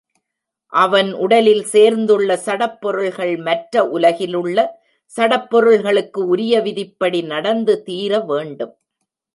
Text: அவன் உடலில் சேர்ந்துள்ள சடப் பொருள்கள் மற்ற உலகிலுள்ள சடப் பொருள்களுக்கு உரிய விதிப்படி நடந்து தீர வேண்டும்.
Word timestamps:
அவன் 0.73 1.09
உடலில் 1.13 1.61
சேர்ந்துள்ள 1.63 2.37
சடப் 2.37 2.79
பொருள்கள் 2.81 3.35
மற்ற 3.37 3.83
உலகிலுள்ள 3.89 4.57
சடப் 5.13 5.49
பொருள்களுக்கு 5.49 6.23
உரிய 6.27 6.61
விதிப்படி 6.61 7.21
நடந்து 7.33 7.75
தீர 7.83 8.19
வேண்டும். 8.31 8.73